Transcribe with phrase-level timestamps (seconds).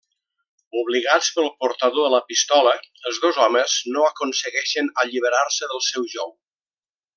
[0.79, 2.73] Obligats pel portador de la pistola,
[3.11, 6.37] els dos homes no aconsegueixen alliberar-se del seu jou.